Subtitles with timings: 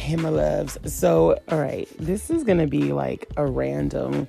[0.00, 0.78] Hey, my loves.
[0.86, 4.26] So, all right, this is gonna be like a random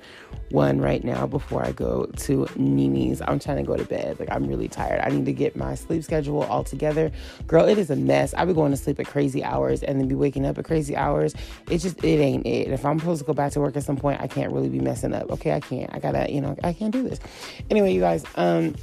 [0.50, 3.22] one right now before I go to Nini's.
[3.22, 4.20] I'm trying to go to bed.
[4.20, 5.00] Like, I'm really tired.
[5.02, 7.10] I need to get my sleep schedule all together.
[7.48, 8.34] Girl, it is a mess.
[8.34, 10.94] I be going to sleep at crazy hours and then be waking up at crazy
[10.94, 11.34] hours.
[11.70, 12.68] It just, it ain't it.
[12.68, 14.80] If I'm supposed to go back to work at some point, I can't really be
[14.80, 15.32] messing up.
[15.32, 15.90] Okay, I can't.
[15.94, 17.22] I gotta, you know, I can't do this.
[17.70, 18.76] Anyway, you guys, um,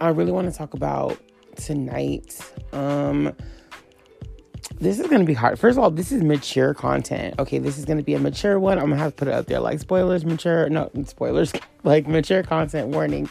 [0.00, 1.18] I really want to talk about
[1.56, 2.50] tonight.
[2.72, 3.36] Um,
[4.80, 5.58] this is to be hard.
[5.58, 7.34] First of all, this is mature content.
[7.38, 8.78] Okay, this is to be a mature one.
[8.78, 11.52] I'm to have to put it out there like spoilers, mature, no, spoilers,
[11.84, 13.28] like mature content warning.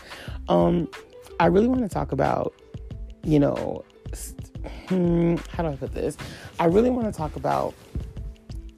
[0.49, 0.89] Um,
[1.39, 2.53] I really want to talk about,
[3.23, 3.83] you know,
[4.87, 6.17] hmm, how do I put this?
[6.59, 7.73] I really want to talk about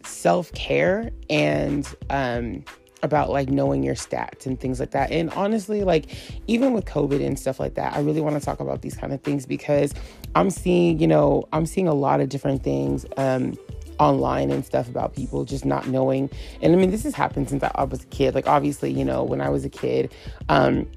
[0.05, 2.63] self care and, um,
[3.03, 5.11] about like knowing your stats and things like that.
[5.11, 6.05] And honestly, like
[6.47, 9.13] even with COVID and stuff like that, I really want to talk about these kind
[9.13, 9.93] of things because
[10.35, 13.55] I'm seeing, you know, I'm seeing a lot of different things um
[13.99, 16.29] online and stuff about people just not knowing.
[16.61, 18.33] And I mean, this has happened since I was a kid.
[18.33, 20.11] Like obviously, you know, when I was a kid,
[20.49, 20.87] um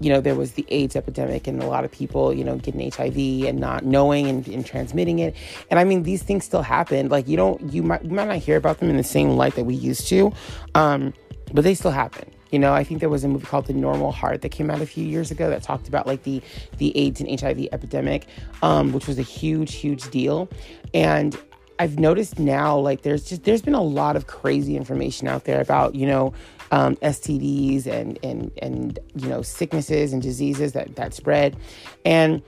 [0.00, 2.90] you know, there was the AIDS epidemic and a lot of people, you know, getting
[2.90, 5.36] HIV and not knowing and, and, transmitting it.
[5.70, 7.08] And I mean, these things still happen.
[7.08, 9.54] Like you don't, you might, you might not hear about them in the same light
[9.54, 10.32] that we used to,
[10.74, 11.14] um,
[11.52, 12.30] but they still happen.
[12.50, 14.80] You know, I think there was a movie called The Normal Heart that came out
[14.80, 16.40] a few years ago that talked about like the
[16.78, 18.26] the AIDS and HIV epidemic,
[18.62, 20.48] um, which was a huge, huge deal.
[20.92, 21.36] And
[21.78, 25.60] I've noticed now, like there's just there's been a lot of crazy information out there
[25.60, 26.32] about you know
[26.74, 31.56] um, STDs and and and you know sicknesses and diseases that that spread,
[32.04, 32.42] and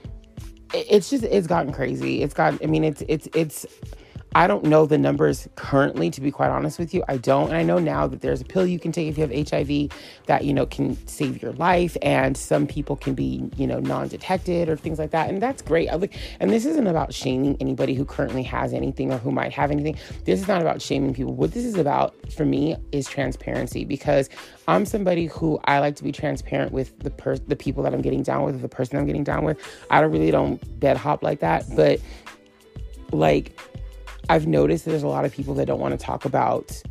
[0.73, 2.21] it's just it's gotten crazy.
[2.21, 2.61] It's got.
[2.61, 3.65] I mean, it's it's it's
[4.35, 7.03] I don't know the numbers currently, to be quite honest with you.
[7.07, 7.47] I don't.
[7.47, 9.91] And I know now that there's a pill you can take if you have HIV
[10.27, 11.97] that, you know, can save your life.
[12.01, 15.29] And some people can be, you know, non detected or things like that.
[15.29, 15.89] And that's great.
[15.89, 19.53] I look, And this isn't about shaming anybody who currently has anything or who might
[19.53, 19.97] have anything.
[20.25, 21.33] This is not about shaming people.
[21.33, 24.29] What this is about for me is transparency because
[24.67, 28.01] I'm somebody who I like to be transparent with the per- the people that I'm
[28.01, 29.57] getting down with, the person I'm getting down with.
[29.89, 31.65] I don't really don't bed hop like that.
[31.75, 32.01] But
[33.11, 33.57] like,
[34.29, 36.81] I've noticed there's a lot of people that don't want to talk about,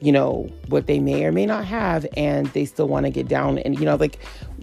[0.00, 3.28] you know, what they may or may not have, and they still want to get
[3.28, 3.58] down.
[3.58, 4.18] And you know, like,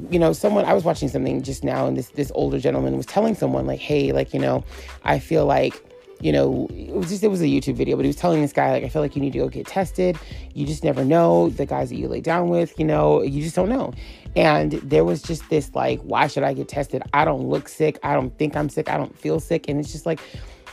[0.09, 3.05] you know, someone I was watching something just now, and this this older gentleman was
[3.05, 4.63] telling someone like, hey, like, you know,
[5.03, 5.81] I feel like
[6.21, 8.53] you know, it was just it was a YouTube video, but he was telling this
[8.53, 10.17] guy like, I feel like you need to go get tested.
[10.53, 12.77] You just never know the guys that you lay down with.
[12.79, 13.93] You know, you just don't know.
[14.35, 17.03] And there was just this like, why should I get tested?
[17.13, 17.99] I don't look sick.
[18.03, 18.89] I don't think I'm sick.
[18.89, 19.67] I don't feel sick.
[19.67, 20.19] And it's just like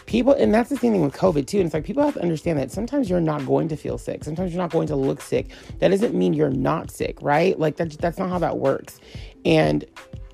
[0.07, 1.59] people and that's the same thing with covid too.
[1.59, 4.25] And it's like people have to understand that sometimes you're not going to feel sick.
[4.25, 5.49] Sometimes you're not going to look sick.
[5.79, 7.59] That doesn't mean you're not sick right?
[7.59, 9.01] Like that, that's not how that works.
[9.45, 9.85] And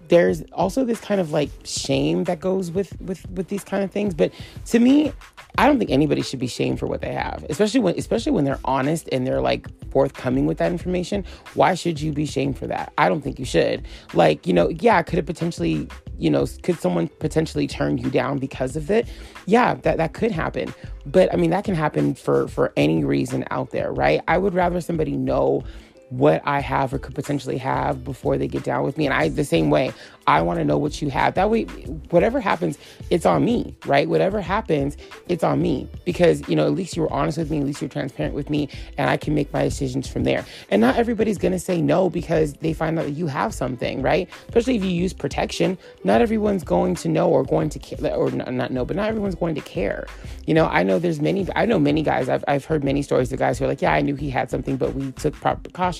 [0.08, 3.90] there's also this kind of like shame that goes with with with these kind of
[3.90, 4.14] things.
[4.14, 4.32] But
[4.66, 5.12] to me
[5.56, 8.44] I don't think anybody should be shamed for what they have, especially when especially when
[8.44, 11.24] they're honest and they're like forthcoming with that information.
[11.54, 12.92] Why should you be shamed for that?
[12.98, 13.86] I don't think you should.
[14.14, 15.88] Like, you know, yeah, could it potentially,
[16.18, 19.08] you know, could someone potentially turn you down because of it?
[19.46, 20.74] Yeah, that that could happen.
[21.06, 24.20] But I mean, that can happen for for any reason out there, right?
[24.28, 25.64] I would rather somebody know
[26.10, 29.06] what I have or could potentially have before they get down with me.
[29.06, 29.92] And I, the same way,
[30.26, 31.34] I want to know what you have.
[31.34, 31.64] That way,
[32.10, 32.78] whatever happens,
[33.10, 34.08] it's on me, right?
[34.08, 34.96] Whatever happens,
[35.28, 37.80] it's on me because, you know, at least you were honest with me, at least
[37.80, 40.44] you're transparent with me, and I can make my decisions from there.
[40.70, 44.02] And not everybody's going to say no because they find out that you have something,
[44.02, 44.28] right?
[44.48, 48.30] Especially if you use protection, not everyone's going to know or going to care, or
[48.30, 50.06] not know, but not everyone's going to care.
[50.46, 53.32] You know, I know there's many, I know many guys, I've, I've heard many stories
[53.32, 55.60] of guys who are like, yeah, I knew he had something, but we took proper
[55.62, 55.97] precautions.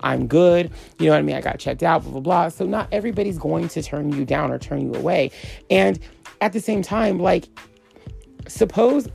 [0.00, 0.70] I'm good.
[0.98, 1.36] You know what I mean?
[1.36, 2.48] I got checked out, blah, blah, blah.
[2.48, 5.30] So not everybody's going to turn you down or turn you away.
[5.70, 5.98] And
[6.40, 7.48] at the same time, like,
[8.48, 9.08] suppose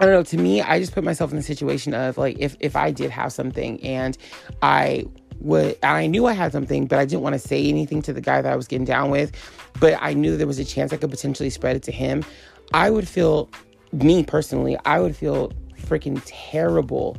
[0.00, 2.56] I don't know, to me, I just put myself in the situation of like if
[2.60, 4.16] if I did have something and
[4.62, 5.06] I
[5.40, 8.20] would I knew I had something, but I didn't want to say anything to the
[8.20, 9.32] guy that I was getting down with,
[9.80, 12.24] but I knew there was a chance I could potentially spread it to him,
[12.72, 13.50] I would feel
[13.92, 17.16] me personally, I would feel freaking terrible,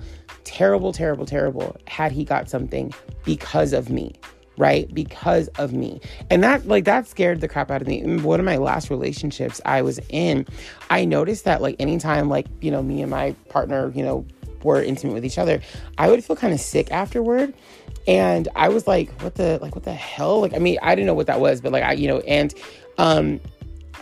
[0.49, 2.93] terrible, terrible, terrible had he got something
[3.23, 4.13] because of me
[4.57, 4.93] right?
[4.93, 6.01] Because of me.
[6.29, 8.01] And that like that scared the crap out of me.
[8.01, 10.45] In one of my last relationships I was in,
[10.89, 14.25] I noticed that like anytime like, you know, me and my partner, you know,
[14.61, 15.61] were intimate with each other,
[15.97, 17.53] I would feel kind of sick afterward.
[18.05, 20.41] And I was like, what the like what the hell?
[20.41, 22.53] Like I mean, I didn't know what that was, but like I, you know, and
[22.97, 23.39] um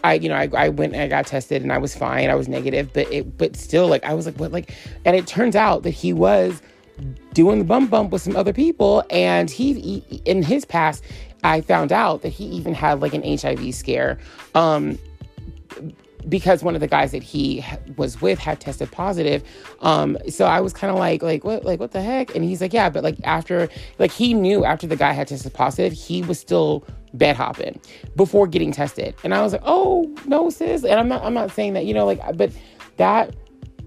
[0.03, 2.29] I, you know, I, I went and I got tested and I was fine.
[2.29, 4.73] I was negative, but it, but still, like, I was like, what, like,
[5.05, 6.61] and it turns out that he was
[7.33, 9.03] doing the bump bump with some other people.
[9.09, 11.03] And he, in his past,
[11.43, 14.17] I found out that he even had like an HIV scare.
[14.55, 14.97] Um,
[16.27, 17.63] because one of the guys that he
[17.95, 19.43] was with had tested positive.
[19.81, 22.35] Um, so I was kind of like, like what, like what the heck?
[22.35, 25.53] And he's like, yeah, but like after, like he knew after the guy had tested
[25.53, 27.79] positive, he was still bed hopping
[28.15, 29.15] before getting tested.
[29.23, 30.83] And I was like, oh no, sis.
[30.83, 32.51] And I'm not, I'm not saying that, you know, like, but
[32.97, 33.35] that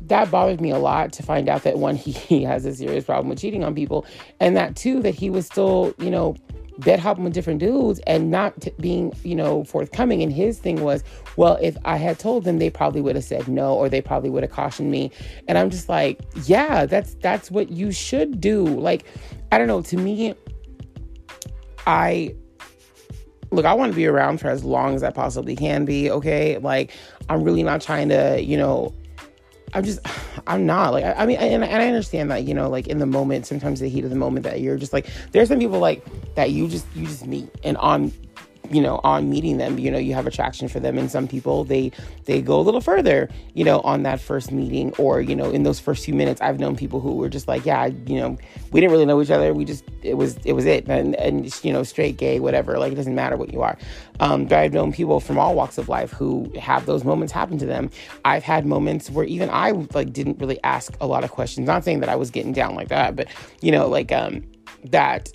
[0.06, 3.04] that bothered me a lot to find out that one he, he has a serious
[3.04, 4.04] problem with cheating on people
[4.40, 6.34] and that two that he was still you know
[6.80, 10.22] bed hopping with different dudes and not t- being, you know, forthcoming.
[10.22, 11.04] And his thing was,
[11.36, 14.30] well, if I had told them, they probably would have said no, or they probably
[14.30, 15.10] would have cautioned me.
[15.46, 18.64] And I'm just like, yeah, that's that's what you should do.
[18.64, 19.04] Like,
[19.52, 19.82] I don't know.
[19.82, 20.34] To me,
[21.86, 22.34] I
[23.50, 26.10] look, I want to be around for as long as I possibly can be.
[26.10, 26.92] Okay, like
[27.28, 28.94] I'm really not trying to, you know,
[29.74, 30.00] I'm just,
[30.46, 33.06] I'm not like, I, mean, and, and I understand that, you know, like in the
[33.06, 36.04] moment, sometimes the heat of the moment that you're just like, there's some people like
[36.34, 38.12] that you just, you just meet and on
[38.70, 40.98] you know on meeting them you know you have attraction for them.
[40.98, 41.92] And some people they
[42.24, 45.62] they go a little further you know on that first meeting or you know in
[45.62, 48.38] those first few minutes i've known people who were just like yeah you know
[48.72, 49.52] we didn't really know each other.
[49.52, 50.88] We just it was it was it.
[50.88, 52.78] And and you know straight gay whatever.
[52.78, 53.76] Like it doesn't matter what you are.
[54.20, 57.58] Um, but i've known people from all walks of life who have those moments happen
[57.58, 57.90] to them.
[58.24, 61.66] I've had moments where even i like didn't really ask a lot of questions.
[61.66, 63.28] Not saying that i was getting down like that but
[63.60, 64.44] you know like um
[64.84, 65.30] that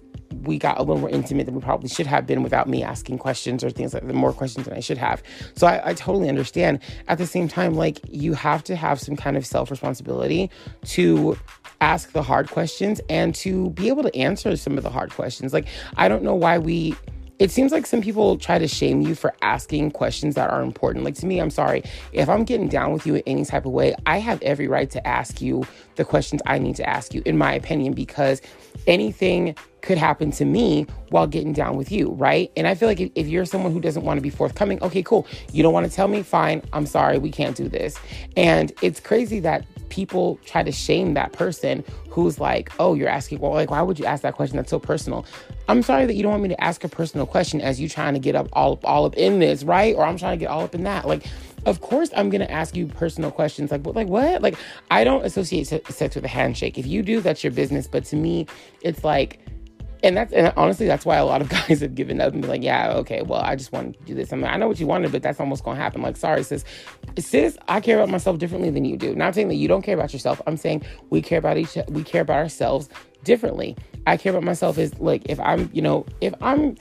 [0.45, 3.18] we got a little more intimate than we probably should have been without me asking
[3.18, 5.21] questions or things like the more questions than I should have.
[5.56, 6.80] So I, I totally understand.
[7.07, 10.50] At the same time, like you have to have some kind of self responsibility
[10.86, 11.38] to
[11.81, 15.53] ask the hard questions and to be able to answer some of the hard questions.
[15.53, 16.95] Like I don't know why we
[17.39, 21.03] it seems like some people try to shame you for asking questions that are important.
[21.03, 21.83] Like to me, I'm sorry.
[22.13, 24.89] If I'm getting down with you in any type of way, I have every right
[24.91, 28.41] to ask you the questions I need to ask you, in my opinion, because
[28.87, 32.51] anything could happen to me while getting down with you, right?
[32.57, 35.27] And I feel like if, you're someone who doesn't want to be forthcoming, okay, cool.
[35.51, 36.63] You don't want to tell me, fine.
[36.73, 37.97] I'm sorry, we can't do this.
[38.35, 43.39] And it's crazy that people try to shame that person who's like, oh, you're asking,
[43.39, 44.57] well, like, why would you ask that question?
[44.57, 45.25] That's so personal.
[45.67, 48.13] I'm sorry that you don't want me to ask a personal question as you trying
[48.13, 49.95] to get up all, all up in this, right?
[49.95, 51.07] Or I'm trying to get all up in that.
[51.07, 51.25] Like,
[51.65, 53.71] of course I'm gonna ask you personal questions.
[53.71, 53.95] Like, what?
[53.95, 54.41] Like what?
[54.41, 54.55] Like,
[54.91, 56.77] I don't associate sex with a handshake.
[56.77, 57.88] If you do, that's your business.
[57.88, 58.45] But to me,
[58.81, 59.39] it's like
[60.03, 62.47] and that's and honestly that's why a lot of guys have given up and be
[62.47, 64.80] like yeah okay well i just wanted to do this i mean i know what
[64.80, 66.63] you wanted but that's almost gonna happen like sorry sis
[67.18, 69.95] sis i care about myself differently than you do not saying that you don't care
[69.95, 72.89] about yourself i'm saying we care about each we care about ourselves
[73.24, 73.75] differently
[74.07, 76.75] i care about myself is like if i'm you know if i'm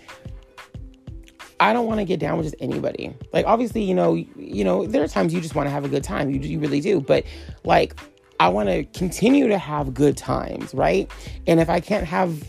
[1.61, 3.15] I don't want to get down with just anybody.
[3.33, 5.89] Like obviously, you know, you know, there are times you just want to have a
[5.89, 6.29] good time.
[6.29, 7.01] You you really do.
[7.01, 7.25] But
[7.65, 7.95] like
[8.41, 11.11] I want to continue to have good times, right?
[11.47, 12.43] And if I can't have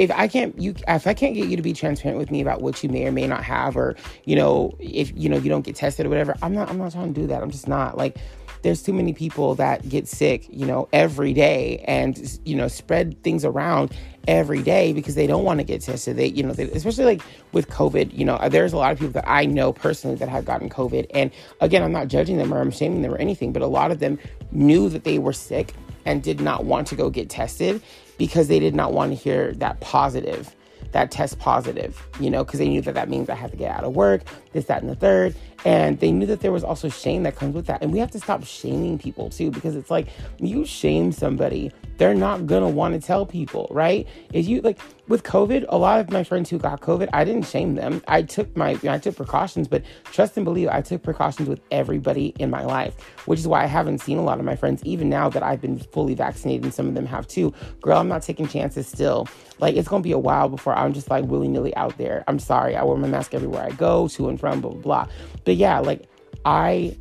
[0.00, 2.62] if I can't you if I can't get you to be transparent with me about
[2.62, 5.60] what you may or may not have or you know if you know you don't
[5.60, 7.42] get tested or whatever I'm not I'm not trying to do that.
[7.42, 7.98] I'm just not.
[7.98, 8.16] Like
[8.62, 13.22] there's too many people that get sick you know every day and you know spread
[13.22, 13.94] things around
[14.26, 16.16] every day because they don't want to get tested.
[16.16, 17.22] They you know they, especially like
[17.52, 20.46] with covid you know there's a lot of people that I know personally that have
[20.46, 21.30] gotten covid and
[21.60, 23.98] again I'm not judging them or I'm shaming them or anything but a lot of
[23.98, 24.18] them
[24.50, 25.74] knew that they were sick
[26.04, 27.82] and did not want to go get tested
[28.18, 30.54] because they did not want to hear that positive,
[30.92, 33.70] that test positive, you know, because they knew that that means I had to get
[33.70, 35.34] out of work, this, that, and the third.
[35.64, 37.82] And they knew that there was also shame that comes with that.
[37.82, 40.08] And we have to stop shaming people too, because it's like
[40.38, 44.08] you shame somebody, they're not gonna want to tell people, right?
[44.32, 47.44] If you like with COVID, a lot of my friends who got COVID, I didn't
[47.44, 48.02] shame them.
[48.08, 52.32] I took my I took precautions, but trust and believe I took precautions with everybody
[52.38, 52.94] in my life,
[53.26, 55.60] which is why I haven't seen a lot of my friends, even now that I've
[55.60, 57.52] been fully vaccinated and some of them have too.
[57.82, 59.28] Girl, I'm not taking chances still.
[59.58, 62.24] Like it's gonna be a while before I'm just like willy-nilly out there.
[62.28, 65.06] I'm sorry, I wear my mask everywhere I go, to and from, blah blah.
[65.44, 66.08] But yeah, like
[66.44, 66.96] I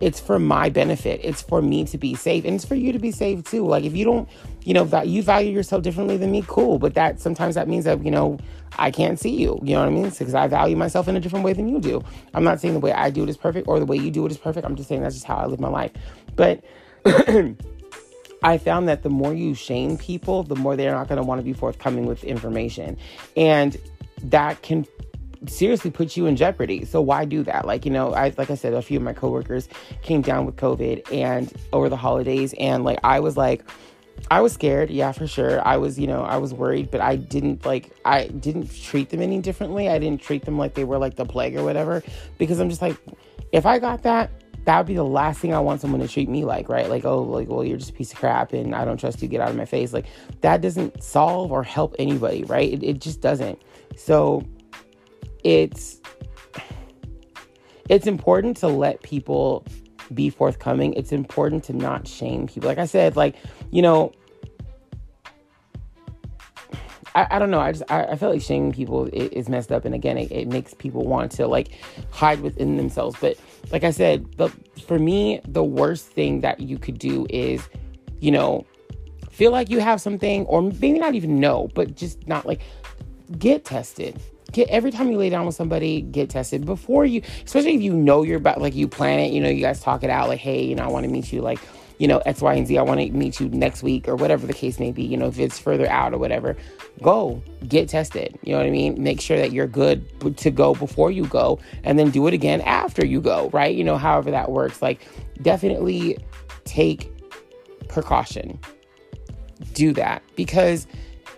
[0.00, 1.20] it's for my benefit.
[1.22, 3.66] It's for me to be safe and it's for you to be safe too.
[3.66, 4.28] Like if you don't,
[4.62, 6.78] you know, that you value yourself differently than me, cool.
[6.78, 8.38] But that sometimes that means that, you know,
[8.78, 9.58] I can't see you.
[9.62, 10.10] You know what I mean?
[10.10, 12.04] Because I value myself in a different way than you do.
[12.34, 14.26] I'm not saying the way I do it is perfect or the way you do
[14.26, 14.66] it is perfect.
[14.66, 15.92] I'm just saying that's just how I live my life.
[16.34, 16.62] But
[18.42, 21.38] I found that the more you shame people, the more they're not going to want
[21.38, 22.98] to be forthcoming with information.
[23.34, 23.78] And
[24.24, 24.86] that can
[25.48, 26.84] seriously puts you in jeopardy.
[26.84, 27.66] So why do that?
[27.66, 29.68] Like, you know, I like I said, a few of my coworkers
[30.02, 33.64] came down with COVID and over the holidays and like I was like
[34.30, 35.66] I was scared, yeah, for sure.
[35.66, 39.20] I was, you know, I was worried, but I didn't like I didn't treat them
[39.20, 39.88] any differently.
[39.88, 42.02] I didn't treat them like they were like the plague or whatever
[42.38, 42.96] because I'm just like
[43.52, 44.30] if I got that
[44.66, 46.90] that would be the last thing I want someone to treat me like, right?
[46.90, 49.28] Like, oh, like, well, you're just a piece of crap and I don't trust you,
[49.28, 49.92] get out of my face.
[49.92, 50.06] Like,
[50.40, 52.72] that doesn't solve or help anybody, right?
[52.72, 53.62] It, it just doesn't.
[53.96, 54.44] So,
[55.46, 56.00] it's
[57.88, 59.64] it's important to let people
[60.12, 60.92] be forthcoming.
[60.94, 62.68] It's important to not shame people.
[62.68, 63.36] Like I said, like,
[63.70, 64.10] you know,
[67.14, 67.60] I, I don't know.
[67.60, 70.48] I just I, I feel like shaming people is messed up, and again, it, it
[70.48, 71.78] makes people want to like
[72.10, 73.16] hide within themselves.
[73.20, 73.38] But
[73.70, 74.48] like I said, the
[74.88, 77.68] for me, the worst thing that you could do is,
[78.18, 78.66] you know,
[79.30, 82.62] feel like you have something, or maybe not even know, but just not like
[83.38, 84.20] get tested
[84.56, 87.92] get every time you lay down with somebody, get tested before you, especially if you
[87.92, 90.40] know you're about like you plan it, you know, you guys talk it out like,
[90.40, 91.60] hey, you know, I want to meet you like,
[91.98, 92.78] you know, X, Y, and Z.
[92.78, 95.02] I want to meet you next week or whatever the case may be.
[95.02, 96.56] You know, if it's further out or whatever,
[97.02, 98.38] go get tested.
[98.42, 99.02] You know what I mean?
[99.02, 102.62] Make sure that you're good to go before you go and then do it again
[102.62, 103.74] after you go, right?
[103.74, 104.80] You know, however that works.
[104.80, 105.06] Like,
[105.42, 106.16] definitely
[106.64, 107.12] take
[107.88, 108.58] precaution.
[109.74, 110.86] Do that because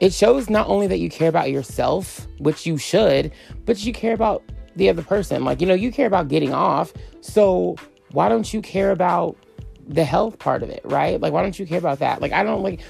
[0.00, 3.32] it shows not only that you care about yourself, which you should,
[3.64, 4.42] but you care about
[4.76, 5.44] the other person.
[5.44, 6.92] Like, you know, you care about getting off.
[7.20, 7.76] So
[8.12, 9.36] why don't you care about
[9.86, 11.20] the health part of it, right?
[11.20, 12.20] Like, why don't you care about that?
[12.20, 12.80] Like, I don't like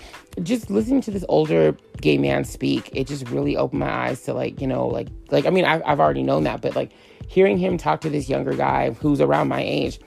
[0.43, 2.91] just listening to this older gay man speak.
[2.93, 5.83] It just really opened my eyes to like, you know, like, like I mean, I've,
[5.87, 6.93] I've already known that, but like
[7.27, 10.01] hearing him talk to this younger guy who's around my age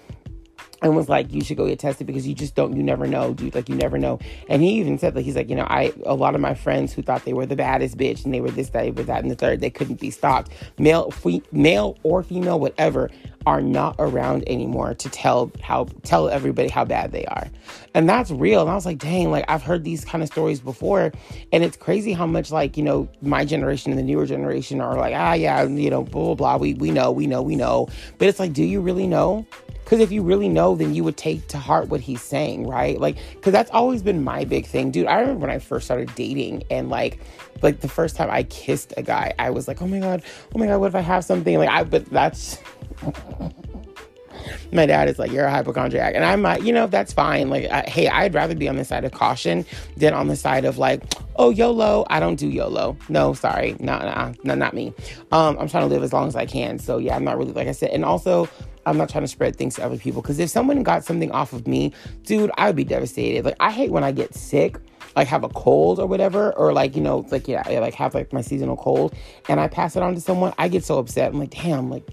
[0.82, 3.34] and was like, you should go get tested because you just don't, you never know,
[3.34, 3.54] dude.
[3.54, 4.20] Like, you never know.
[4.50, 6.92] And he even said, like, he's like, you know, I, a lot of my friends
[6.92, 9.30] who thought they were the baddest bitch and they were this, they were that, and
[9.30, 10.52] the third, they couldn't be stopped.
[10.80, 13.12] Male, fe- male or female, whatever,
[13.46, 17.48] are not around anymore to tell how, tell everybody how bad they are.
[17.94, 18.62] And that's real.
[18.62, 21.12] And I was like, dang, like, I've heard these kind of stories before.
[21.52, 24.96] And it's crazy how much, like, you know, my generation and the newer generation are
[24.96, 26.58] like, ah, yeah, you know, blah, blah, blah.
[26.58, 27.88] We, we know, we know, we know.
[28.18, 29.46] But it's like, do you really know?
[29.92, 32.98] Because if you really know, then you would take to heart what he's saying, right?
[32.98, 35.06] Like, because that's always been my big thing, dude.
[35.06, 37.20] I remember when I first started dating and like,
[37.62, 40.24] like the first time I kissed a guy, I was like, oh my god,
[40.56, 41.58] oh my god, what if I have something?
[41.58, 42.58] Like, I, but that's.
[44.72, 46.16] my dad is like, you're a hypochondriac.
[46.16, 47.50] And I'm like, you know, that's fine.
[47.50, 49.66] Like, I, hey, I'd rather be on the side of caution
[49.98, 51.04] than on the side of like,
[51.36, 52.06] oh, YOLO.
[52.10, 52.96] I don't do YOLO.
[53.10, 53.76] No, sorry.
[53.82, 54.94] No, no, no, not me.
[55.34, 56.80] Um, I'm trying to live as long as I can.
[56.80, 57.90] So yeah, I'm not really, like I said.
[57.90, 58.48] And also,
[58.86, 61.54] I'm not trying to spread things to other people because if someone got something off
[61.54, 63.46] of me, dude, I would be devastated.
[63.46, 64.78] Like I hate when I get sick,
[65.16, 68.14] like have a cold or whatever, or like you know, like yeah, I like have
[68.14, 69.16] like my seasonal cold,
[69.50, 70.54] and I pass it on to someone.
[70.58, 71.32] I get so upset.
[71.32, 72.08] I'm like, damn, like.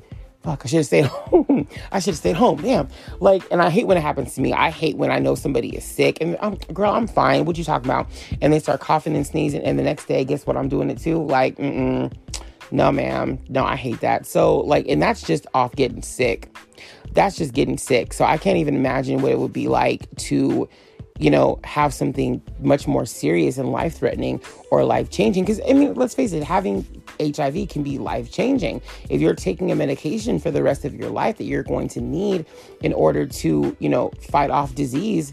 [0.44, 1.66] Fuck, I should have stayed home.
[1.90, 2.62] I should have stayed home.
[2.62, 2.88] Damn.
[3.18, 4.52] Like, and I hate when it happens to me.
[4.52, 7.44] I hate when I know somebody is sick and I'm, girl, I'm fine.
[7.44, 8.06] What you talking about?
[8.40, 9.62] And they start coughing and sneezing.
[9.62, 10.56] And the next day, guess what?
[10.56, 11.24] I'm doing it too.
[11.24, 12.12] Like, mm-mm
[12.70, 13.38] no, ma'am.
[13.48, 14.26] No, I hate that.
[14.26, 16.54] So, like, and that's just off getting sick.
[17.12, 18.12] That's just getting sick.
[18.12, 20.68] So, I can't even imagine what it would be like to,
[21.18, 25.44] you know, have something much more serious and life threatening or life changing.
[25.44, 26.86] Because, I mean, let's face it, having
[27.20, 28.82] HIV can be life changing.
[29.08, 32.00] If you're taking a medication for the rest of your life that you're going to
[32.00, 32.46] need
[32.82, 35.32] in order to, you know, fight off disease,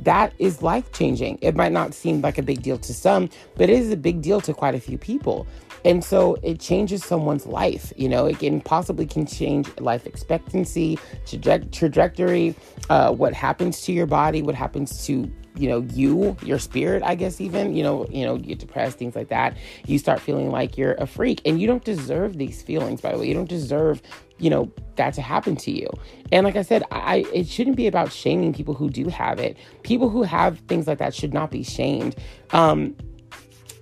[0.00, 1.38] that is life changing.
[1.42, 4.22] It might not seem like a big deal to some, but it is a big
[4.22, 5.46] deal to quite a few people.
[5.86, 7.92] And so it changes someone's life.
[7.96, 12.56] You know, it can possibly can change life expectancy, traje- trajectory,
[12.90, 17.14] uh, what happens to your body, what happens to you know you your spirit i
[17.14, 19.56] guess even you know you know you get depressed things like that.
[19.86, 23.18] You start feeling like you're a freak and you don't deserve these feelings by the
[23.18, 23.26] way.
[23.26, 24.02] You don't deserve
[24.38, 25.88] you know that to happen to you.
[26.30, 29.56] And like i said i it shouldn't be about shaming people who do have it.
[29.82, 32.16] People who have things like that should not be shamed.
[32.50, 32.94] Um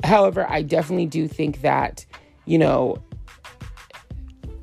[0.02, 2.04] However, I definitely do think that,
[2.46, 2.98] you know,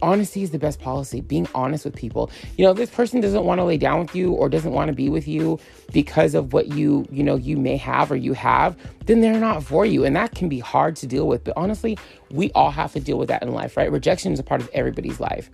[0.02, 1.22] honesty is the best policy.
[1.22, 2.32] Being honest with people.
[2.58, 4.94] You know, this person doesn't want to lay down with you or doesn't want to
[4.94, 5.60] be with you
[5.94, 9.64] because of what you, you know, you may have or you have, then they're not
[9.64, 10.04] for you.
[10.06, 11.44] And that can be hard to deal with.
[11.44, 11.98] But honestly,
[12.32, 13.92] we all have to deal with that in life, right?
[13.92, 15.50] Rejection is a part of everybody's life.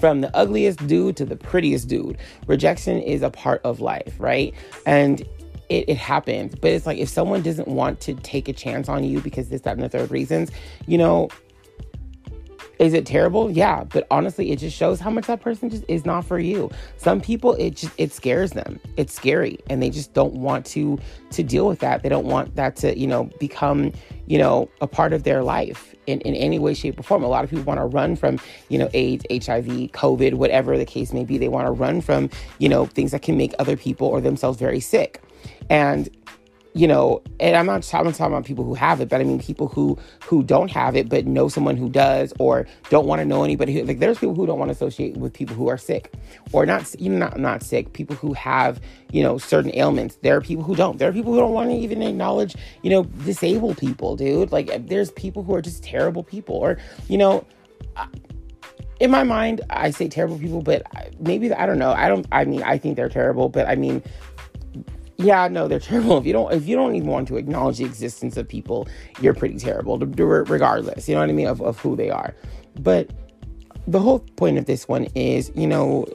[0.00, 4.52] From the ugliest dude to the prettiest dude, rejection is a part of life, right?
[4.84, 5.26] And
[5.68, 6.54] it, it happens.
[6.54, 9.62] But it's like if someone doesn't want to take a chance on you because this,
[9.62, 10.50] that, and the third reasons,
[10.86, 11.28] you know,
[12.78, 13.50] is it terrible?
[13.50, 16.70] Yeah, but honestly, it just shows how much that person just is not for you.
[16.98, 18.78] Some people it just it scares them.
[18.96, 20.98] It's scary and they just don't want to
[21.30, 22.02] to deal with that.
[22.02, 23.92] They don't want that to, you know, become,
[24.26, 27.24] you know, a part of their life in, in any way, shape, or form.
[27.24, 30.84] A lot of people want to run from, you know, AIDS, HIV, COVID, whatever the
[30.84, 31.38] case may be.
[31.38, 34.58] They want to run from, you know, things that can make other people or themselves
[34.58, 35.22] very sick.
[35.70, 36.08] And
[36.76, 39.40] you know, and I'm not, I'm talking about people who have it, but I mean
[39.40, 43.24] people who who don't have it but know someone who does, or don't want to
[43.24, 43.98] know anybody who like.
[43.98, 46.12] There's people who don't want to associate with people who are sick,
[46.52, 47.94] or not, you know, not not sick.
[47.94, 48.78] People who have
[49.10, 50.16] you know certain ailments.
[50.16, 50.98] There are people who don't.
[50.98, 54.52] There are people who don't want to even acknowledge you know disabled people, dude.
[54.52, 56.76] Like there's people who are just terrible people, or
[57.08, 57.46] you know.
[59.00, 60.82] in my mind, I say terrible people, but
[61.18, 61.92] maybe I don't know.
[61.92, 62.26] I don't.
[62.32, 64.02] I mean, I think they're terrible, but I mean,
[65.18, 66.18] yeah, no, they're terrible.
[66.18, 68.88] If you don't, if you don't even want to acknowledge the existence of people,
[69.20, 71.08] you're pretty terrible, regardless.
[71.08, 72.34] You know what I mean of, of who they are.
[72.80, 73.10] But
[73.86, 76.06] the whole point of this one is, you know,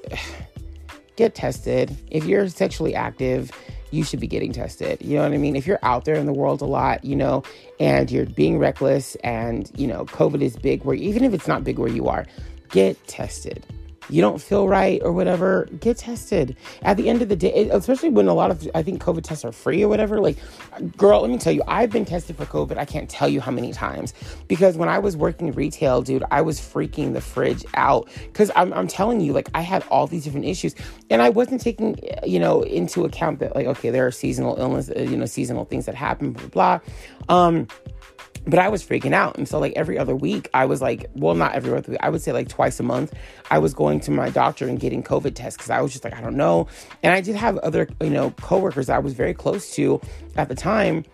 [1.15, 1.96] get tested.
[2.10, 3.51] If you're sexually active,
[3.91, 5.01] you should be getting tested.
[5.01, 5.55] You know what I mean?
[5.55, 7.43] If you're out there in the world a lot, you know,
[7.79, 11.63] and you're being reckless and, you know, COVID is big where even if it's not
[11.63, 12.25] big where you are,
[12.70, 13.65] get tested
[14.10, 16.55] you don't feel right or whatever, get tested.
[16.81, 19.46] At the end of the day, especially when a lot of, I think COVID tests
[19.46, 20.20] are free or whatever.
[20.20, 20.38] Like,
[20.98, 22.77] girl, let me tell you, I've been tested for COVID.
[22.77, 24.13] I can't tell you how many times.
[24.48, 28.10] Because when I was working retail, dude, I was freaking the fridge out.
[28.27, 30.75] Because I'm, I'm telling you, like, I had all these different issues.
[31.10, 34.89] And I wasn't taking, you know, into account that, like, okay, there are seasonal illness,
[34.89, 36.79] uh, you know, seasonal things that happen, blah, blah.
[36.79, 36.79] blah.
[37.29, 37.67] Um,
[38.46, 39.38] but I was freaking out.
[39.38, 42.10] And so, like, every other week, I was like, well, not every other week, I
[42.10, 43.14] would say like twice a month,
[43.50, 46.14] I was going to my doctor and getting COVID tests because I was just like,
[46.14, 46.68] I don't know.
[47.04, 50.02] And I did have other, you know, coworkers I was very close to
[50.36, 51.06] at the time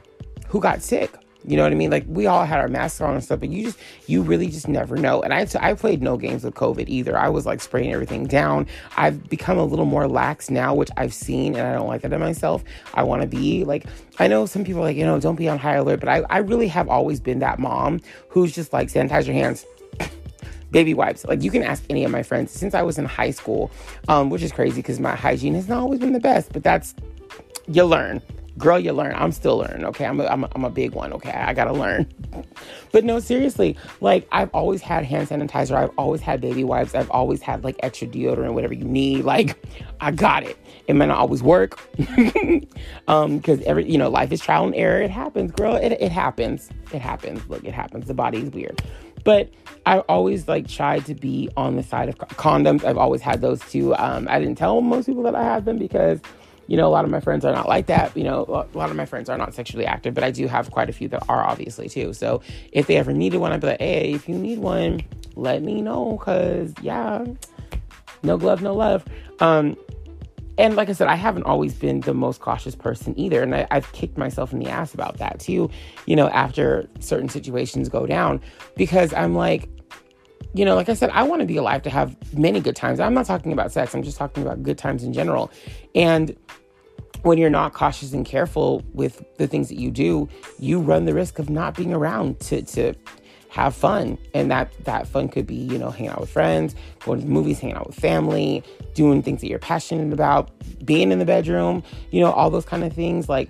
[0.48, 1.12] who got sick.
[1.48, 1.90] You know what I mean?
[1.90, 4.68] Like we all had our masks on and stuff, but you just you really just
[4.68, 5.22] never know.
[5.22, 7.18] And I I played no games with COVID either.
[7.18, 8.68] I was like spraying everything down.
[8.98, 12.12] I've become a little more lax now, which I've seen, and I don't like that
[12.12, 12.66] in myself.
[12.94, 13.86] I want to be like
[14.20, 16.40] I know some people like you know don't be on high alert, but I I
[16.40, 19.66] really have always been that mom who's just like sanitize your hands
[20.72, 21.24] baby wipes.
[21.24, 23.72] Like you can ask any of my friends since I was in high school,
[24.10, 26.94] um, which is crazy because my hygiene has not always been the best, but that's
[27.70, 28.22] you learn
[28.58, 29.14] girl, you learn.
[29.16, 30.06] I'm still learning, okay?
[30.06, 31.32] I'm a, I'm a, I'm a big one, okay?
[31.32, 32.12] I gotta learn.
[32.92, 35.76] but no, seriously, like I've always had hand sanitizer.
[35.76, 36.96] I've always had baby wipes.
[36.96, 39.26] I've always had like extra deodorant, whatever you need.
[39.26, 39.58] Like
[40.02, 40.58] I got it.
[40.88, 41.80] It may not always work,
[43.08, 45.02] um, because every you know life is trial and error.
[45.02, 45.76] It happens, girl.
[45.76, 46.70] It it happens.
[46.94, 47.48] It happens.
[47.50, 48.08] Look, it happens.
[48.08, 48.82] The body is weird.
[49.24, 49.50] But
[49.86, 52.86] I always like tried to be on the side of condoms.
[52.86, 53.94] I've always had those too.
[53.96, 56.22] Um, I didn't tell most people that I had them because
[56.68, 58.16] you know, a lot of my friends are not like that.
[58.16, 60.72] You know, a lot of my friends are not sexually active, but I do have
[60.72, 62.14] quite a few that are obviously too.
[62.14, 65.02] So if they ever needed one, I'd be like, hey, if you need one,
[65.36, 66.18] let me know.
[66.22, 67.26] Cause yeah,
[68.24, 69.06] no glove, no love.
[69.40, 69.78] Um,
[70.58, 73.44] and like I said, I haven't always been the most cautious person either.
[73.44, 75.70] And I, have kicked myself in the ass about that too,
[76.06, 78.42] you know, after certain situations go down
[78.76, 79.70] because I'm like,
[80.54, 83.00] you know, like I said, I want to be alive to have many good times.
[83.00, 85.52] I'm not talking about sex, I'm just talking about good times in general.
[85.96, 86.36] And
[87.24, 90.30] when you're not cautious and careful with the things that you do,
[90.60, 92.94] you run the risk of not being around to to
[93.50, 94.18] have fun.
[94.34, 97.32] And that that fun could be, you know, hanging out with friends, going to the
[97.32, 100.52] movies, hanging out with family, doing things that you're passionate about,
[100.86, 103.50] being in the bedroom, you know, all those kind of things like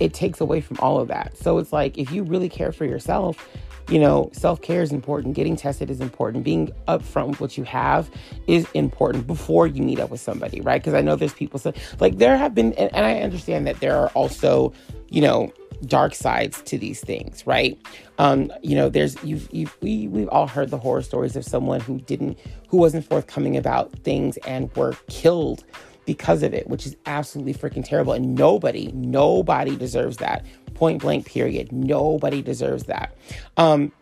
[0.00, 1.36] it takes away from all of that.
[1.36, 3.48] So it's like if you really care for yourself,
[3.88, 5.34] you know, self care is important.
[5.34, 6.44] Getting tested is important.
[6.44, 8.10] Being upfront with what you have
[8.46, 10.80] is important before you meet up with somebody, right?
[10.80, 13.80] Because I know there's people, so, like, there have been, and, and I understand that
[13.80, 14.72] there are also,
[15.10, 15.52] you know,
[15.86, 17.78] dark sides to these things, right?
[18.18, 21.80] Um, you know, there's you've, you've we we've all heard the horror stories of someone
[21.80, 25.64] who didn't who wasn't forthcoming about things and were killed
[26.06, 28.12] because of it, which is absolutely freaking terrible.
[28.12, 33.16] And nobody, nobody deserves that point blank period nobody deserves that
[33.56, 33.92] um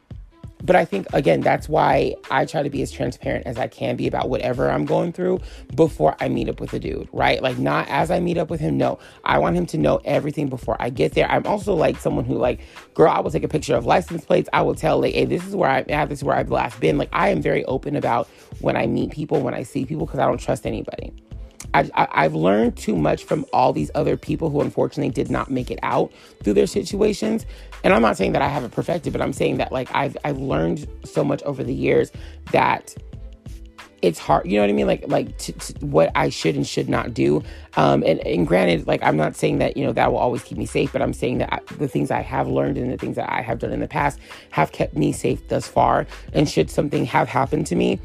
[0.64, 3.96] but I think again that's why I try to be as transparent as I can
[3.96, 5.40] be about whatever I'm going through
[5.74, 7.42] before I meet up with a dude, right?
[7.42, 8.78] Like not as I meet up with him.
[8.78, 11.28] No, I want him to know everything before I get there.
[11.28, 12.60] I'm also like someone who like,
[12.94, 14.48] girl, I will take a picture of license plates.
[14.52, 16.08] I will tell like, hey, this is where I'm at.
[16.08, 16.96] This is where I've last been.
[16.96, 18.28] Like I am very open about
[18.60, 21.12] when I meet people, when I see people, because I don't trust anybody.
[21.74, 25.50] I, I, have learned too much from all these other people who unfortunately did not
[25.50, 27.46] make it out through their situations.
[27.84, 30.38] And I'm not saying that I haven't perfected, but I'm saying that like I've I've
[30.38, 32.12] learned so much over the years
[32.52, 32.94] that
[34.02, 36.66] it's hard you know what i mean like like to, to what i should and
[36.66, 37.42] should not do
[37.76, 40.58] um and, and granted like i'm not saying that you know that will always keep
[40.58, 43.14] me safe but i'm saying that I, the things i have learned and the things
[43.14, 44.18] that i have done in the past
[44.50, 48.00] have kept me safe thus far and should something have happened to me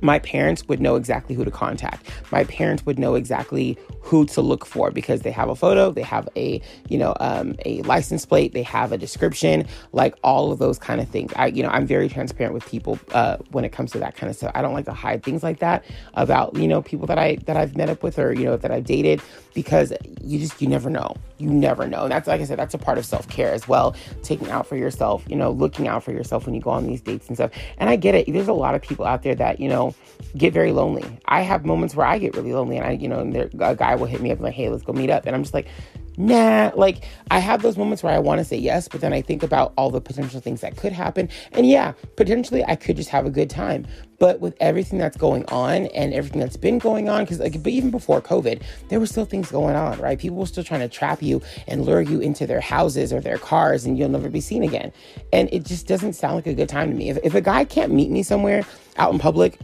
[0.00, 2.08] my parents would know exactly who to contact.
[2.30, 6.02] My parents would know exactly who to look for because they have a photo, they
[6.02, 10.58] have a, you know, um, a license plate, they have a description, like all of
[10.58, 11.32] those kind of things.
[11.36, 14.28] I, you know, I'm very transparent with people uh, when it comes to that kind
[14.28, 14.52] of stuff.
[14.54, 15.84] I don't like to hide things like that
[16.14, 18.70] about, you know, people that I that I've met up with or you know that
[18.70, 19.22] I've dated
[19.54, 21.14] because you just you never know.
[21.38, 22.02] You never know.
[22.04, 23.94] And that's like I said, that's a part of self care as well.
[24.22, 27.00] Taking out for yourself, you know, looking out for yourself when you go on these
[27.00, 27.50] dates and stuff.
[27.78, 28.32] And I get it.
[28.32, 29.94] There's a lot of people out there that you know
[30.36, 31.04] get very lonely.
[31.26, 33.74] I have moments where I get really lonely, and I, you know, and there, a
[33.74, 35.54] guy will hit me up and like, "Hey, let's go meet up," and I'm just
[35.54, 35.68] like,
[36.16, 39.22] nah, like I have those moments where I want to say yes, but then I
[39.22, 41.28] think about all the potential things that could happen.
[41.52, 43.86] And yeah, potentially I could just have a good time.
[44.18, 47.72] But with everything that's going on and everything that's been going on, because like, but
[47.72, 50.18] even before COVID, there were still things going on, right?
[50.18, 53.38] People were still trying to trap you and lure you into their houses or their
[53.38, 54.92] cars, and you'll never be seen again.
[55.32, 57.10] And it just doesn't sound like a good time to me.
[57.10, 58.64] If, if a guy can't meet me somewhere
[58.96, 59.58] out in public,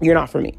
[0.00, 0.54] you're not for me.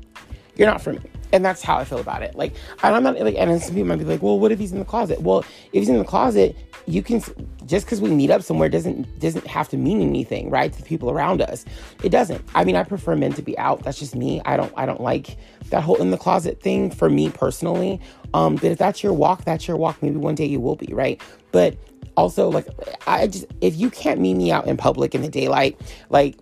[0.56, 1.02] You're not for me
[1.34, 2.36] and that's how I feel about it.
[2.36, 4.72] Like, and I'm not like, and some people might be like, well, what if he's
[4.72, 5.22] in the closet?
[5.22, 7.22] Well, if he's in the closet, you can
[7.66, 10.72] just because we meet up somewhere doesn't doesn't have to mean anything, right?
[10.72, 11.66] To the people around us,
[12.04, 12.44] it doesn't.
[12.54, 13.84] I mean, I prefer men to be out.
[13.84, 14.42] That's just me.
[14.46, 15.38] I don't I don't like
[15.72, 18.00] that whole in the closet thing for me personally.
[18.36, 20.02] Um, but if that's your walk, that's your walk.
[20.04, 21.20] Maybe one day you will be, right?
[21.52, 21.76] But
[22.16, 22.68] also, like,
[23.08, 26.38] I just if you can't meet me out in public in the daylight, like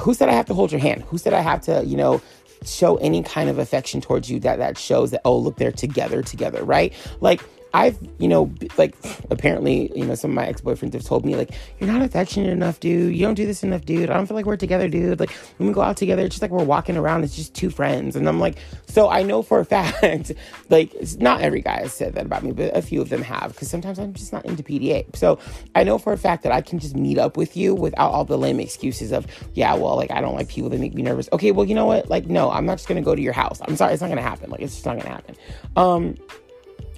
[0.00, 1.02] who said I have to hold your hand?
[1.04, 2.20] Who said I have to, you know,
[2.66, 6.22] show any kind of affection towards you that that shows that oh look they're together
[6.22, 6.92] together right?
[7.20, 7.42] Like
[7.74, 8.94] I've, you know, like
[9.30, 12.50] apparently, you know, some of my ex boyfriends have told me, like, you're not affectionate
[12.50, 13.14] enough, dude.
[13.14, 14.08] You don't do this enough, dude.
[14.08, 15.20] I don't feel like we're together, dude.
[15.20, 17.70] Like, when we go out together, it's just like we're walking around, it's just two
[17.70, 18.16] friends.
[18.16, 20.32] And I'm like, so I know for a fact,
[20.70, 23.22] like, it's not every guy has said that about me, but a few of them
[23.22, 25.14] have, because sometimes I'm just not into PDA.
[25.14, 25.38] So
[25.74, 28.24] I know for a fact that I can just meet up with you without all
[28.24, 31.28] the lame excuses of, yeah, well, like, I don't like people that make me nervous.
[31.32, 32.08] Okay, well, you know what?
[32.08, 33.60] Like, no, I'm not just gonna go to your house.
[33.66, 34.50] I'm sorry, it's not gonna happen.
[34.50, 35.36] Like, it's just not gonna happen.
[35.76, 36.16] Um,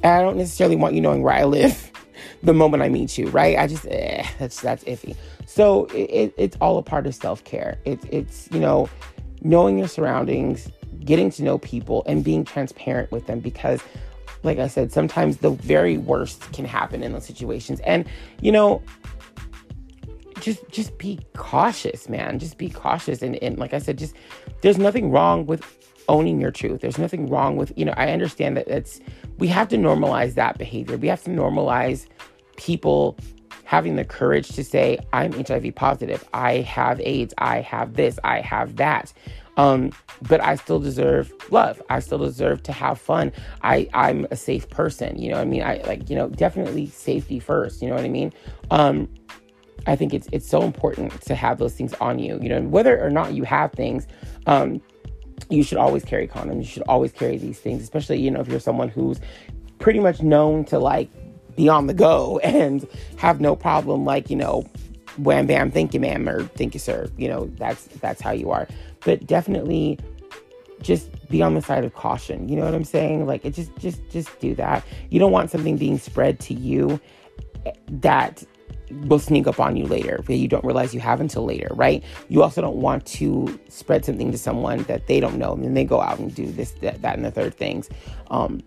[0.05, 1.91] I don't necessarily want you knowing where I live
[2.43, 3.59] the moment I meet you, right?
[3.59, 5.17] I just eh, that's that's iffy.
[5.47, 7.79] So it, it, it's all a part of self care.
[7.85, 8.89] It's it's you know
[9.43, 10.71] knowing your surroundings,
[11.05, 13.83] getting to know people, and being transparent with them because.
[14.45, 17.81] Like I said, sometimes the very worst can happen in those situations.
[17.81, 18.09] And,
[18.41, 18.81] you know,
[20.41, 22.39] just just be cautious, man.
[22.39, 23.21] Just be cautious.
[23.23, 24.15] And, and like I said, just
[24.61, 25.65] there's nothing wrong with
[26.09, 26.81] owning your truth.
[26.81, 29.01] There's nothing wrong with, you know, I understand that it's,
[29.39, 30.97] we have to normalize that behavior.
[30.97, 32.07] We have to normalize
[32.57, 33.17] people
[33.65, 38.41] having the courage to say, I'm HIV positive, I have AIDS, I have this, I
[38.41, 39.13] have that.
[39.59, 39.93] Um,
[40.23, 41.83] but I still deserve love.
[41.91, 43.33] I still deserve to have fun.
[43.63, 45.19] I, I'm a safe person.
[45.19, 45.63] You know I mean?
[45.63, 47.83] I like, you know, definitely safety first.
[47.83, 48.33] You know what I mean?
[48.71, 49.09] Um,
[49.87, 52.39] I think it's it's so important to have those things on you.
[52.41, 54.07] You know, whether or not you have things,
[54.47, 54.81] um,
[55.51, 56.59] you should always carry condoms.
[56.59, 59.21] You should always carry these things, especially, you know, if you're someone who's
[59.79, 61.09] pretty much known to like
[61.57, 64.69] be on the go and have no problem, like, you know,
[65.19, 67.09] wham bam, thank you, ma'am, or thank you, sir.
[67.17, 68.69] You know, that's that's how you are.
[69.05, 69.99] But definitely
[70.81, 72.49] just be on the side of caution.
[72.49, 73.27] You know what I'm saying?
[73.27, 74.85] Like it just just just do that.
[75.11, 77.01] You don't want something being spread to you
[77.89, 78.45] that
[78.91, 82.03] will sneak up on you later that you don't realize you have until later, right?
[82.29, 85.75] You also don't want to spread something to someone that they don't know and then
[85.75, 87.89] they go out and do this, that, that and the third things.
[88.31, 88.63] Um,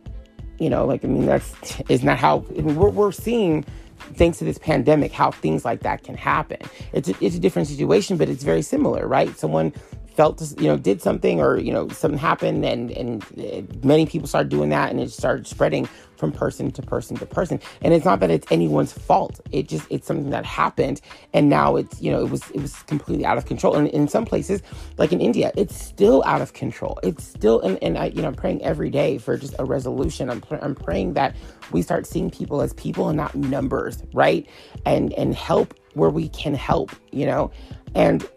[0.59, 1.53] you know, like, I mean, that's,
[1.89, 3.65] is not how, I mean, we're, we're seeing,
[4.13, 6.59] thanks to this pandemic, how things like that can happen.
[6.93, 9.35] It's a, it's a different situation, but it's very similar, right?
[9.37, 9.73] Someone
[10.15, 14.49] felt you know did something or you know something happened and and many people started
[14.49, 15.87] doing that and it started spreading
[16.21, 17.59] from person to person to person.
[17.81, 19.41] And it's not that it's anyone's fault.
[19.51, 21.01] It just it's something that happened
[21.33, 23.75] and now it's you know it was it was completely out of control.
[23.75, 24.61] And in some places
[24.99, 26.99] like in india it's still out of control.
[27.01, 30.29] It's still and, and i you know i'm praying every day for just a resolution.
[30.29, 31.35] I'm, I'm praying that
[31.71, 34.47] we start seeing people as people and not numbers right?
[34.85, 37.51] And and help where we can help you know?
[37.95, 38.27] And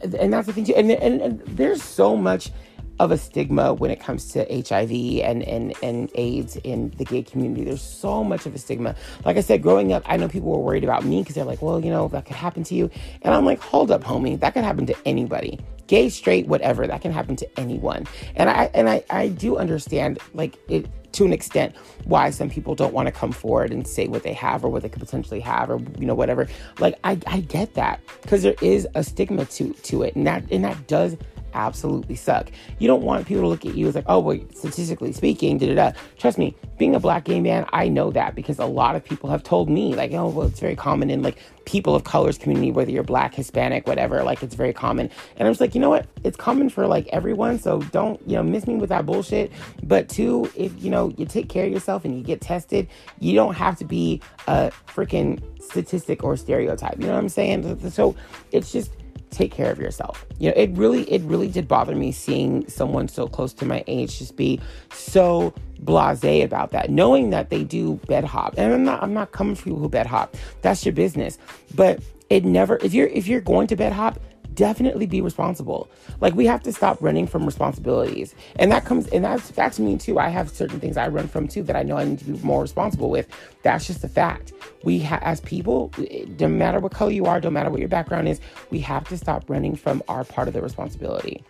[0.00, 0.74] and that's the thing too.
[0.76, 2.52] And, and, and, there's so much
[2.98, 4.90] of a stigma when it comes to HIV
[5.22, 7.64] and, and, and AIDS in the gay community.
[7.64, 8.94] There's so much of a stigma.
[9.24, 11.62] Like I said, growing up, I know people were worried about me because they're like,
[11.62, 12.90] well, you know, that could happen to you.
[13.22, 15.60] And I'm like, hold up, homie, that could happen to anybody.
[15.86, 18.06] Gay, straight, whatever, that can happen to anyone.
[18.36, 22.74] And I and I, I do understand like it to an extent why some people
[22.74, 25.40] don't want to come forward and say what they have or what they could potentially
[25.40, 26.46] have or you know whatever
[26.78, 30.44] like i, I get that because there is a stigma to to it and that
[30.50, 31.16] and that does
[31.54, 32.50] absolutely suck.
[32.78, 35.66] You don't want people to look at you as like, oh, well, statistically speaking, da
[35.68, 35.98] da da.
[36.18, 39.30] Trust me, being a black gay man, I know that because a lot of people
[39.30, 42.72] have told me, like, oh, well, it's very common in like people of colors community,
[42.72, 45.10] whether you're black, Hispanic, whatever, like it's very common.
[45.36, 46.06] And I'm just like, you know what?
[46.24, 47.58] It's common for like everyone.
[47.58, 49.52] So don't, you know, miss me with that bullshit.
[49.82, 53.34] But two, if you know, you take care of yourself and you get tested, you
[53.34, 56.98] don't have to be a freaking statistic or stereotype.
[56.98, 57.90] You know what I'm saying?
[57.90, 58.16] So
[58.50, 58.90] it's just
[59.30, 60.26] take care of yourself.
[60.38, 63.84] You know, it really, it really did bother me seeing someone so close to my
[63.86, 64.60] age just be
[64.92, 68.54] so blasé about that, knowing that they do bed hop.
[68.56, 70.36] And I'm not, I'm not coming for you who bed hop.
[70.62, 71.38] That's your business.
[71.74, 74.18] But it never, if you're, if you're going to bed hop,
[74.58, 75.88] definitely be responsible.
[76.20, 78.34] Like we have to stop running from responsibilities.
[78.56, 80.18] And that comes and that's that's me too.
[80.18, 82.38] I have certain things I run from too that I know I need to be
[82.40, 83.28] more responsible with.
[83.62, 84.52] That's just a fact.
[84.82, 85.92] We ha- as people,
[86.40, 88.40] no matter what color you are, no matter what your background is,
[88.70, 91.44] we have to stop running from our part of the responsibility.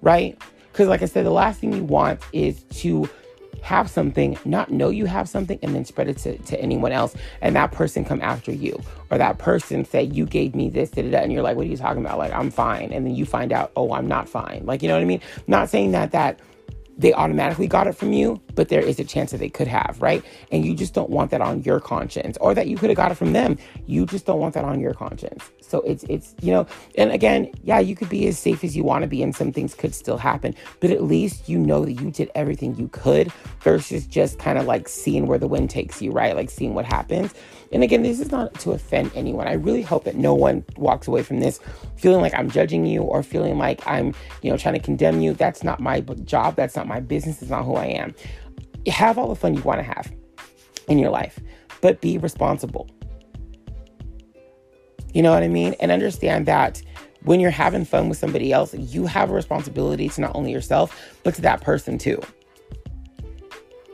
[0.00, 0.40] Right?
[0.72, 3.08] Cuz like I said, the last thing you want is to
[3.62, 7.14] have something, not know you have something, and then spread it to, to anyone else,
[7.40, 11.02] and that person come after you, or that person say you gave me this, da,
[11.02, 12.18] da, da, and you're like, what are you talking about?
[12.18, 14.62] Like I'm fine, and then you find out, oh, I'm not fine.
[14.64, 15.20] Like you know what I mean?
[15.46, 16.40] Not saying that that
[16.98, 19.96] they automatically got it from you, but there is a chance that they could have,
[20.00, 20.22] right?
[20.52, 23.12] And you just don't want that on your conscience, or that you could have got
[23.12, 23.56] it from them.
[23.86, 25.50] You just don't want that on your conscience.
[25.60, 28.84] So it's it's you know, and again, yeah, you could be as safe as you
[28.84, 31.92] want to be, and some things could still happen, but at least you know that
[31.92, 36.02] you did everything you could versus just kind of like seeing where the wind takes
[36.02, 36.34] you, right?
[36.34, 37.34] Like seeing what happens.
[37.72, 39.46] And again, this is not to offend anyone.
[39.46, 41.60] I really hope that no one walks away from this
[41.96, 45.34] feeling like I'm judging you or feeling like I'm, you know, trying to condemn you.
[45.34, 46.56] That's not my job.
[46.56, 47.42] That's not my business.
[47.42, 48.14] It's not who I am.
[48.86, 50.10] Have all the fun you want to have
[50.88, 51.38] in your life,
[51.80, 52.88] but be responsible.
[55.12, 55.74] You know what I mean?
[55.80, 56.82] And understand that
[57.22, 61.18] when you're having fun with somebody else, you have a responsibility to not only yourself,
[61.22, 62.20] but to that person too.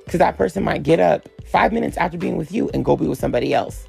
[0.05, 3.07] Because that person might get up five minutes after being with you and go be
[3.07, 3.87] with somebody else.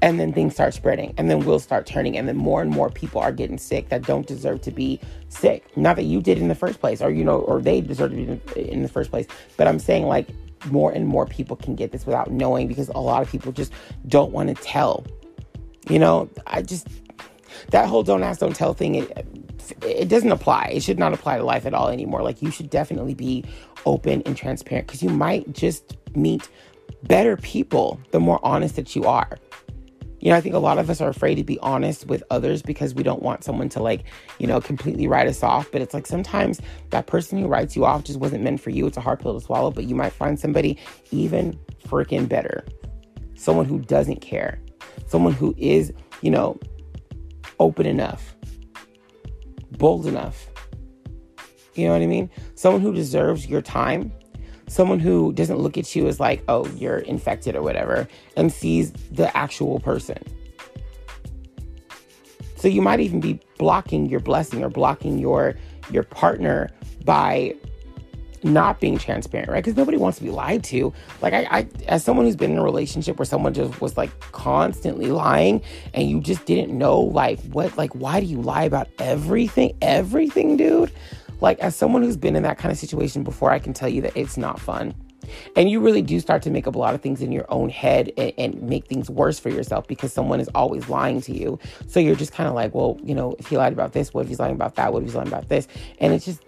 [0.00, 2.88] And then things start spreading, and then we'll start turning, and then more and more
[2.88, 5.76] people are getting sick that don't deserve to be sick.
[5.76, 8.16] Not that you did in the first place, or you know, or they deserve to
[8.16, 9.26] be in the first place.
[9.56, 10.28] But I'm saying like
[10.66, 13.72] more and more people can get this without knowing because a lot of people just
[14.06, 15.04] don't want to tell.
[15.88, 16.86] You know, I just
[17.70, 18.96] that whole don't ask, don't tell thing.
[18.96, 19.26] It,
[19.82, 20.70] it doesn't apply.
[20.74, 22.22] It should not apply to life at all anymore.
[22.22, 23.44] Like you should definitely be
[23.86, 26.48] open and transparent because you might just meet
[27.04, 29.38] better people the more honest that you are.
[30.20, 32.60] You know, I think a lot of us are afraid to be honest with others
[32.60, 34.04] because we don't want someone to like,
[34.40, 35.70] you know, completely write us off.
[35.70, 36.60] But it's like sometimes
[36.90, 38.84] that person who writes you off just wasn't meant for you.
[38.86, 40.76] It's a hard pill to swallow, but you might find somebody
[41.12, 42.66] even freaking better.
[43.36, 44.60] Someone who doesn't care.
[45.06, 46.58] Someone who is, you know,
[47.60, 48.34] open enough
[49.78, 50.47] bold enough.
[51.78, 52.28] You know what I mean?
[52.56, 54.12] Someone who deserves your time,
[54.66, 58.90] someone who doesn't look at you as like, oh, you're infected or whatever, and sees
[59.12, 60.18] the actual person.
[62.56, 65.54] So you might even be blocking your blessing or blocking your
[65.90, 66.68] your partner
[67.04, 67.54] by
[68.42, 69.62] not being transparent, right?
[69.62, 70.92] Because nobody wants to be lied to.
[71.22, 74.10] Like I, I, as someone who's been in a relationship where someone just was like
[74.32, 75.62] constantly lying,
[75.94, 80.56] and you just didn't know like what, like why do you lie about everything, everything,
[80.56, 80.90] dude?
[81.40, 84.02] Like as someone who's been in that kind of situation before, I can tell you
[84.02, 84.94] that it's not fun.
[85.56, 87.68] And you really do start to make up a lot of things in your own
[87.68, 91.58] head and, and make things worse for yourself because someone is always lying to you.
[91.86, 94.22] So you're just kind of like, well, you know, if he lied about this, what
[94.22, 94.92] if he's lying about that?
[94.92, 95.68] What if he's lying about this?
[96.00, 96.42] And it's just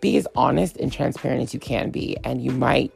[0.00, 2.92] be as honest and transparent as you can be and you might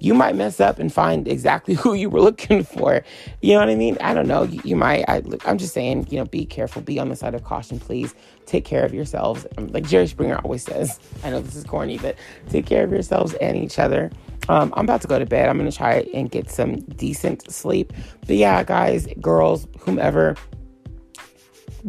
[0.00, 3.02] you might mess up and find exactly who you were looking for.
[3.42, 3.96] You know what i mean?
[4.00, 4.42] I don't know.
[4.42, 6.82] You, you might I, i'm just saying you know be careful.
[6.82, 8.14] Be on the side of caution please.
[8.46, 9.46] Take care of yourselves.
[9.56, 12.16] Um, like jerry springer always says i know this is corny but
[12.48, 14.10] take care of yourselves and each other.
[14.48, 15.48] Um, i'm about to go to bed.
[15.48, 17.92] I'm gonna try and get some decent sleep.
[18.26, 20.36] But yeah guys girls whomever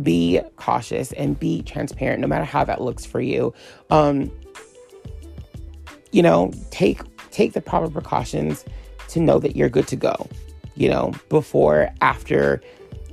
[0.04, 3.54] be cautious and be transparent no matter how that looks for you.
[3.89, 4.32] Um,
[6.12, 7.02] you know take
[7.39, 8.65] take the proper precautions
[9.08, 10.28] to know that you're good to go
[10.75, 12.62] you know before after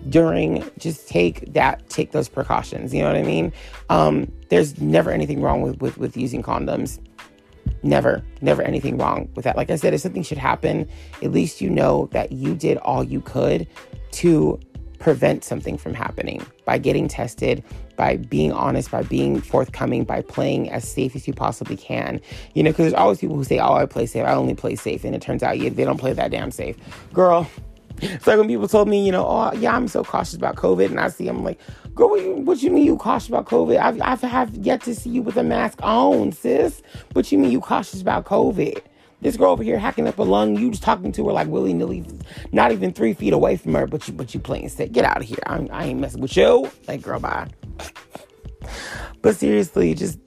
[0.08, 3.52] during just take that take those precautions you know what i mean?
[3.88, 6.98] Um, there's never anything wrong with, with with using condoms.
[7.82, 9.56] Never never anything wrong with that.
[9.56, 10.88] Like i said if something should happen
[11.22, 13.68] at least you know that you did all you could
[14.22, 14.58] to
[15.06, 17.62] prevent something from happening by getting tested,
[17.94, 22.20] by being honest, by being forthcoming, by playing as safe as you possibly can.
[22.54, 24.26] You know, because there's always people who say, "Oh, I play safe.
[24.26, 26.76] I only play safe," and it turns out yeah, they don't play that damn safe,
[27.12, 27.48] girl.
[28.02, 30.86] It's like when people told me, you know, oh yeah, I'm so cautious about COVID,
[30.86, 31.58] and I see them like,
[31.94, 33.78] girl, what you, what you mean you cautious about COVID?
[33.78, 36.82] I've, I've have yet to see you with a mask on, sis.
[37.14, 38.82] What you mean you cautious about COVID?
[39.20, 41.72] This girl over here hacking up a lung, you just talking to her like willy
[41.72, 42.04] nilly,
[42.52, 44.92] not even three feet away from her, but you but you playing sick.
[44.92, 45.38] Get out of here.
[45.46, 46.70] I, I ain't messing with you.
[46.86, 47.48] Like girl, bye.
[49.22, 50.18] but seriously, just